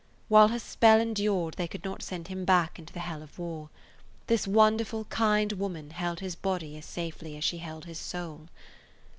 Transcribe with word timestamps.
While 0.29 0.47
her 0.47 0.57
spell 0.57 0.99
endured 0.99 1.57
they 1.57 1.67
could 1.67 1.83
not 1.83 2.01
send 2.01 2.27
him 2.27 2.43
back 2.43 2.79
into 2.79 2.91
the 2.91 3.01
hell 3.01 3.21
of 3.21 3.37
war. 3.37 3.69
This 4.25 4.47
wonderful, 4.47 5.05
kind 5.05 5.51
woman 5.51 5.91
held 5.91 6.21
his 6.21 6.33
body 6.35 6.75
as 6.75 6.87
safely 6.87 7.37
as 7.37 7.43
she 7.43 7.59
held 7.59 7.85
his 7.85 7.99
soul. 7.99 8.47